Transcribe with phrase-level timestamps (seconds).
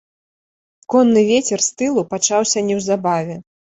[0.93, 3.43] Конны вецер з тылу пачаўся неўзабаве.